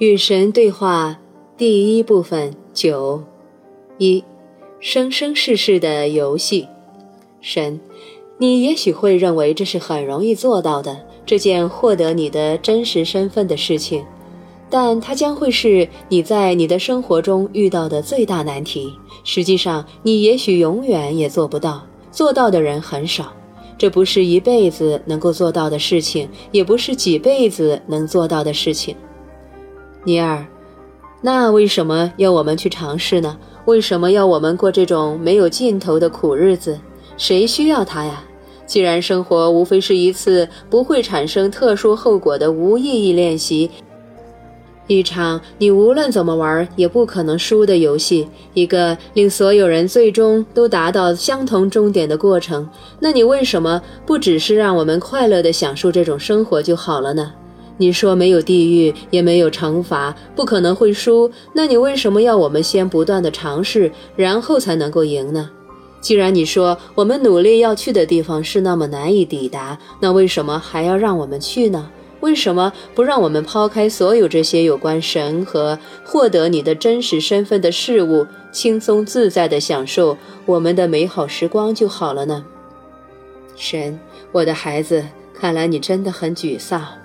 [0.00, 1.20] 与神对话
[1.58, 3.22] 第一部分九
[3.98, 4.24] 一
[4.80, 6.66] 生生世世的游戏。
[7.42, 7.78] 神，
[8.38, 14.02] 你也许会认为这是很容易做到的这件获得你的真实身份的事情，
[14.70, 18.90] 但它将会是你在你的生活中遇到的最大难题。
[19.22, 23.30] 实际上，你也许永远也做不到，做到的人很少。
[23.76, 28.96] 这不是一辈子能够做到的事情，也不是几辈子能做到的事情。
[30.04, 30.46] 尼尔，
[31.20, 33.36] 那为什么要我们去尝试呢？
[33.66, 36.78] 为什么要我们过这种没有尽头的苦日子？
[37.18, 38.22] 谁需要它呀？
[38.66, 43.70] 既然生活无非是一次不会产生特殊后果的无意义练习，
[44.86, 52.66] 一场你无论怎么玩也不可能输的游戏，一个令所有人最终都达到相同终点的过程，
[53.00, 57.32] 那你为什么不只是让我们快乐地享受这种生活就好了呢？
[57.80, 61.30] 你说没有地狱，也没有惩罚，不可能会输。
[61.54, 65.48] 那你为什么要我们先不断的尝试，然后才能够赢呢？
[66.02, 71.90] 既然你说我们努力要去的地方是那么难以抵达，那为什么还要让我们去呢？
[72.20, 82.44] 为什么不让我们抛开所有这些有关神和获得你的真实身份的事物，轻松自在地享受我们的美好时光就好了呢？
[83.56, 83.98] 神，
[84.32, 86.99] 我的孩子，看来你真的很沮丧。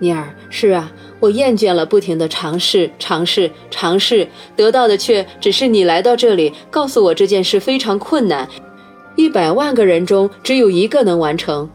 [0.00, 8.48] 尼尔，是啊，我厌倦了不停的尝试、尝试、尝试，得到的却只是你来到这里，告诉我这件事非常困难，
[9.16, 11.68] 一百万个人中只有一个能完成。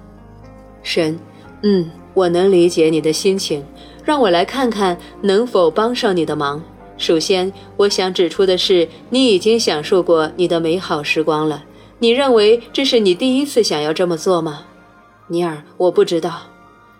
[0.83, 1.19] 神，
[1.63, 3.61] 嗯，我能理解你的心情，
[4.05, 6.63] 让我来看看能否帮上你的忙。
[6.97, 11.61] 首先，我想指出的是，你已经享受过你的美好时光了。
[11.99, 14.61] 你认为这是你第一次想要这么做吗？
[15.27, 16.52] 尼尔，我不知道。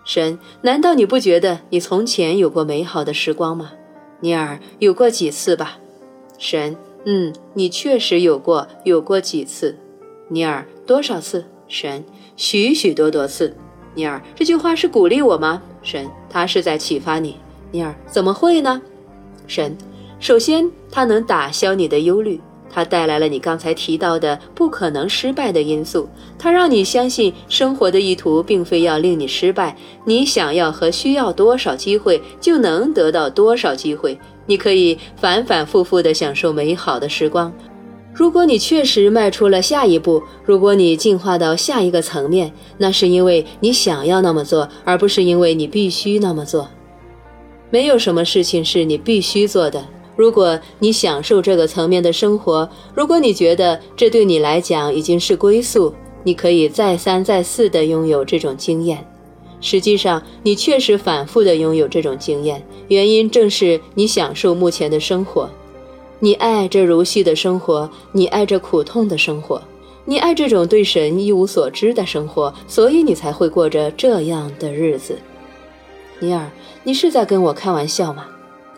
[0.04, 3.72] 神，难道你不觉得你从前有过美好的时光吗？
[4.20, 5.78] 尼尔，有过几次吧。
[6.38, 9.76] 神，嗯，你确实有过，有过几次。
[10.28, 11.46] 尼尔，多少次？
[11.68, 12.04] 神，
[12.36, 13.56] 许许多多次。
[13.94, 15.62] 尼尔，这句话是鼓励我吗？
[15.82, 17.36] 神，他是在启发你。
[17.70, 18.80] 尼尔，怎么会呢？
[19.46, 19.76] 神，
[20.20, 22.40] 首先，他能打消你的忧虑。
[22.74, 29.76] 它带来了你刚才提到的不可能失败的因素，它让你相信生活的意图并非要令你失败。
[30.04, 34.18] 你想要和需要多少机会，就能得到多少机会。
[34.46, 37.52] 你可以反反复复地享受美好的时光。
[38.12, 46.68] 如果你确实迈出了下一步，如果你进化到下一个层面，那是因为你想要那么做，而不是因为你必须那么做。
[47.70, 49.84] 没有什么事情是你必须做的。
[50.16, 55.92] 如果你享受这个层面的生活，如果你觉得这对你来讲已经是归宿，
[56.22, 59.06] 你可以再三再四地拥有这种经验。
[59.60, 65.48] 实际上，你确实反复地拥有这种经验，原因正是你享受目前的生活，
[66.20, 69.60] 你爱这如戏的生活，你爱这苦痛的生活，
[70.04, 75.18] 你爱这种对神一无所知的生活，所以你才会过着这样的日子。
[76.20, 76.50] 尼尔，
[76.84, 78.26] 你是在跟我开玩笑吗？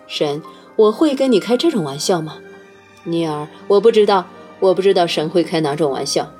[0.06, 0.41] 神。
[0.76, 2.37] 我会跟你开这种玩笑吗，
[3.04, 3.48] 尼尔？
[3.66, 4.25] 我不知道，
[4.60, 6.31] 我不知道神会开哪种玩笑。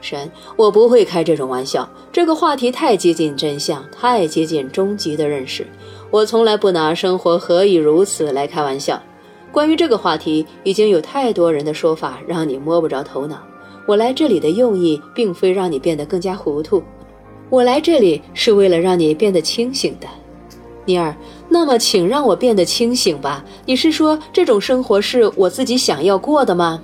[0.00, 1.88] 神，我不会开这种玩笑。
[2.12, 5.66] 这个话题太接近真相，太接近终极的认识。
[6.10, 9.00] 我从来不拿生活何以如此来开玩笑。
[9.52, 13.42] 关于这个话题，已经有太多人的说法让你摸不着头脑。
[13.86, 16.82] 我来这里的用意，并非让你变得更加糊涂，
[17.48, 20.06] 我来这里是为了让你变得清醒的。
[20.84, 21.16] 尼尔，
[21.48, 23.44] 那么请让我变得清醒吧。
[23.64, 26.82] 你是说这种生活是我自己想要过的吗？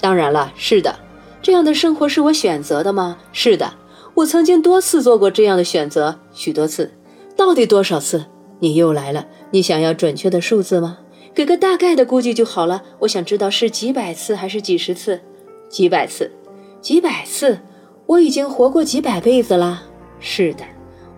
[0.00, 0.94] 当然了，是的。
[1.40, 3.16] 这样的生活是我选择的吗？
[3.32, 3.72] 是的，
[4.14, 6.92] 我曾经多次做过这样的选择，许多次。
[7.36, 8.26] 到底多少次？
[8.60, 9.26] 你又来了。
[9.50, 10.98] 你想要准确的数字吗？
[11.34, 12.82] 给个大概的估计就好了。
[13.00, 15.20] 我想知道是几百次还是几十次？
[15.68, 16.30] 几百次，
[16.80, 17.58] 几百次。
[18.06, 19.82] 我已经活过几百辈子了。
[20.20, 20.64] 是的，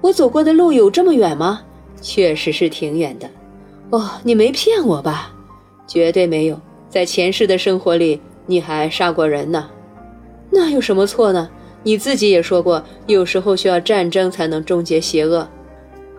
[0.00, 1.62] 我走过的路有这么远吗？
[2.04, 3.28] 确实是挺远的，
[3.88, 5.32] 哦，你没骗我吧？
[5.86, 6.60] 绝对没有，
[6.90, 9.70] 在前世的生活里你还杀过人呢，
[10.50, 11.48] 那有什么错呢？
[11.82, 15.48] 你自己也说过，有时候需要战争才能终结邪恶。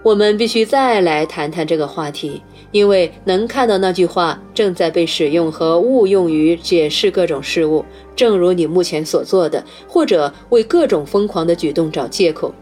[0.01, 2.41] 我们必须再来谈谈这个话题，
[2.71, 7.85] 因为能看到那句话正在被使用和误用于解释各种事物，
[8.15, 12.53] 正如你目前所做的，或者为各种疯狂的举动找借口。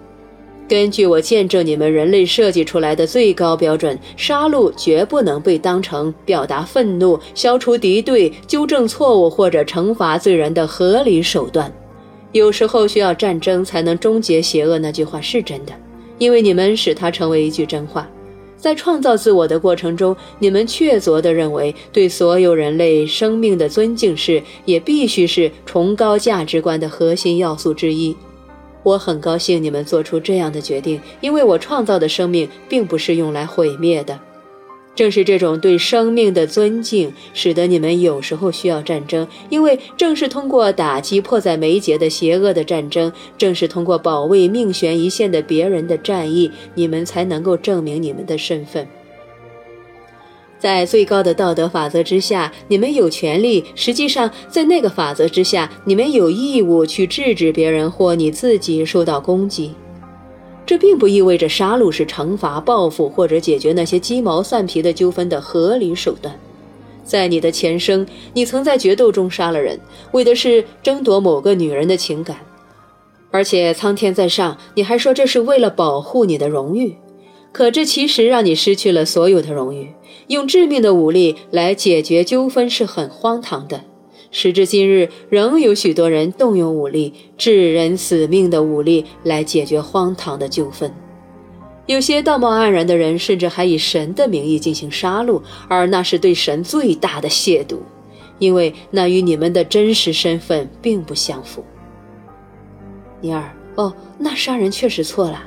[0.73, 11.71] 根据我见证你们人类设计出来的最高标准，杀戮绝不能被当成表达愤怒、消除敌对、纠正错误或者惩罚罪人的合理手段。
[12.31, 15.73] 有时候需要战争才能终结邪恶，那句话是真的，
[16.17, 18.09] 因为你们使它成为一句真话。
[18.57, 28.17] 在创造自我的过程中，你们确凿地认为对所有人类生命的尊敬是，也必须是崇高价值观的核心要素之一。
[28.83, 34.19] 我很高兴你们做出这样的决定，因为我创造的生命并不是用来毁灭的。
[34.95, 48.87] 正是这种对生命的尊敬，使得你们有时候需要战争，因为正是通过打击迫在眉睫的邪恶的战争，正是通过保卫命悬一线的别人的战役，你们才能够证明你们的身份。
[50.63, 59.73] 在最高的道德法则之下，你们有权利；实际上，在那个法则之下，你们有义务去制止别人或你自己受到攻击。
[60.65, 66.33] 这并不意味着杀戮是惩罚、报复或者解决那些鸡毛蒜皮的纠纷的合理手段。
[67.03, 69.77] 在你的前生，你曾在决斗中杀了人，
[70.13, 72.37] 为的是争夺某个女人的情感，
[73.31, 76.95] 而且苍天在上，你还说这是为了保护你的荣誉。
[77.53, 79.93] 可这其实让你失去了所有的荣誉。
[80.27, 83.85] 用致命的武力来解决纠纷是很荒唐的。
[84.31, 90.91] 时至今日，仍有许多人动用武力、致人死命的武力来解决荒唐的纠纷。
[91.85, 97.77] 有些道貌岸然的人，甚至还以神的名义进行杀戮，而那是对神最大的亵渎，
[98.39, 101.63] 因为那与你们的真实身份并不相符。
[103.21, 105.43] 尼尔，哦，那杀人确实错了。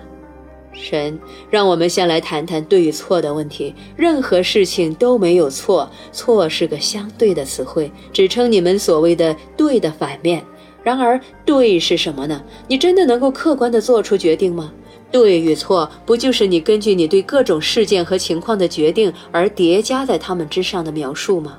[0.77, 1.19] 神，
[1.51, 3.75] 让我们先来谈谈对与错的问题。
[3.97, 10.45] 任何事情都没有错，错是个相对的词汇，指称你们所谓的对的反面。
[10.83, 12.41] 然而，对是什么呢？
[12.69, 14.73] 你真的能够客观地做出决定吗？
[15.11, 21.59] 对与错，不就是你根据你对各种事件和情况的决定而叠加在他们之上的描述吗？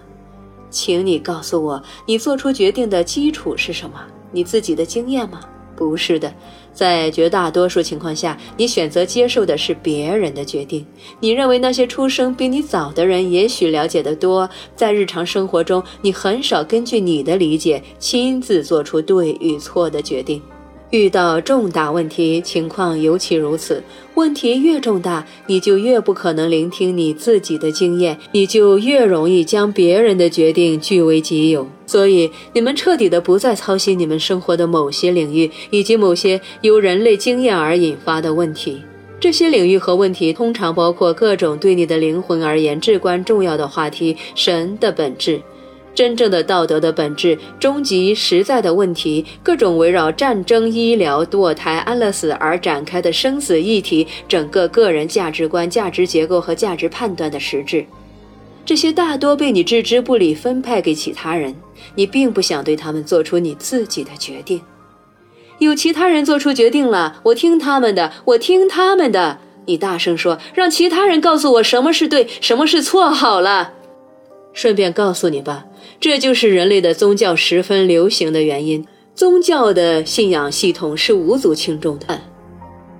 [0.69, 3.99] 请你告诉我，你做出决定的基础是什么？
[4.31, 5.41] 你自己的经验吗？
[5.75, 6.33] 不是的，
[6.77, 10.85] 在绝大多数情况下，你选择接受的是别人的决定。
[11.19, 20.39] 你认为那些出生比你早的人也许了解得多，在日常生活中，你很少根据你的理解亲自做出对与错的决定。
[20.91, 23.83] 遇到重大问题，情况尤其如此。
[24.15, 31.67] 问题越重大，你就越不可能聆听你自己的经验，你就越容易将别人的决定据为己有。
[31.85, 38.81] 所以，你们彻底的不再操心你们生活的某些领域，以及某些由人类经验而引发的问题。
[39.19, 45.41] 这些领域和问题通常包括各种对你的灵魂而言至关重要的话题：神的本质。
[45.97, 57.83] 真正的道德的本质，终极实在的问题，各种围绕战争、医疗、堕胎、安乐死而展开的生死议题，整个个人价值观、价值结构和价值判断的实质，
[58.63, 61.55] 这些大多被你置之不理，分派给其他人。
[61.95, 64.61] 你并不想对他们做出你自己的决定。
[65.57, 69.39] 有其他人做出决定了，我听他们的，我听他们的。
[69.65, 73.09] 你大声说，让其他人告诉我什么是对，什么是错。
[73.09, 73.73] 好了。
[74.57, 75.68] 顺便告诉你吧，
[76.00, 78.83] 这就是人类的宗教十分流行的原因。
[79.13, 82.19] 宗教的信仰系统是无足轻重的，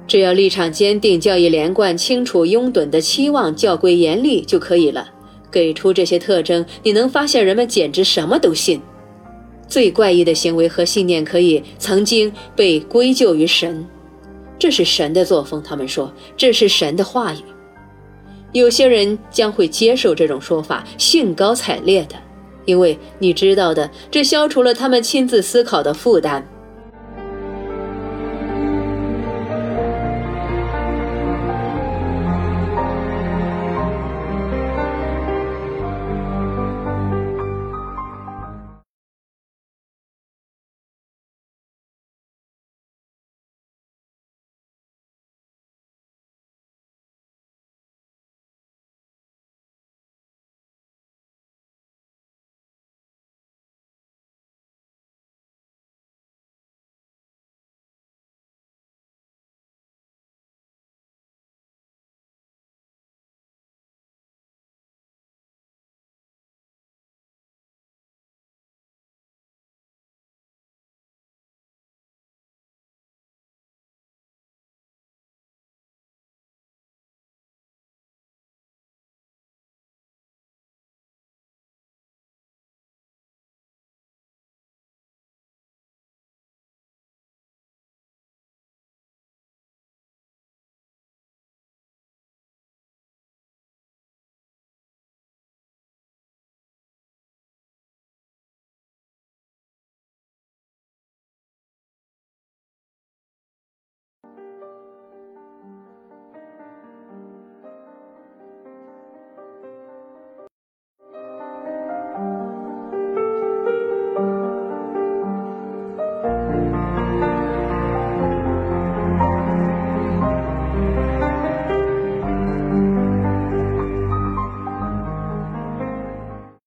[0.06, 5.09] 只要立场坚定、教义连贯、清楚、拥趸的期望、教规严厉就可以了。
[5.51, 8.80] 给出这些特征，你能发现人们简直什么都信。
[9.68, 13.83] 最怪异的行为和信念可以曾经被归咎于神，
[14.59, 15.64] 这是神的作风。
[15.64, 17.37] 他们说这是神的话语。
[18.57, 22.16] 有些人将会接受这种说法，兴高采烈的，
[22.66, 26.47] 因为你知道的，这消除了他们亲自思考的负担。